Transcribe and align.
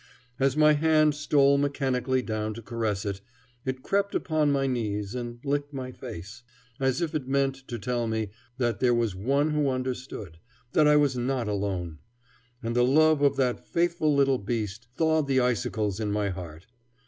As 0.39 0.57
my 0.57 0.73
hand 0.73 1.13
stole 1.13 1.59
mechanically 1.59 2.23
down 2.23 2.55
to 2.55 2.61
caress 2.63 3.05
it, 3.05 3.21
it 3.65 3.83
crept 3.83 4.15
upon 4.15 4.51
my 4.51 4.65
knees 4.65 5.13
and 5.13 5.39
licked 5.45 5.73
my 5.73 5.91
face, 5.91 6.41
as 6.79 7.01
if 7.01 7.13
it 7.13 7.27
meant 7.27 7.53
to 7.67 7.77
tell 7.77 8.07
me 8.07 8.31
that 8.57 8.79
there 8.79 8.95
was 8.95 9.13
one 9.13 9.51
who 9.51 9.69
understood; 9.69 10.39
that 10.73 10.87
I 10.87 10.95
was 10.95 11.15
not 11.15 11.47
alone. 11.47 11.99
And 12.63 12.75
the 12.75 12.83
love 12.83 13.21
of 13.21 13.35
the 13.35 13.53
faithful 13.63 14.11
little 14.15 14.39
beast 14.39 14.87
thawed 14.97 15.27
the 15.27 15.39
icicles 15.39 15.99
in 15.99 16.11
my 16.11 16.29
heart. 16.29 16.65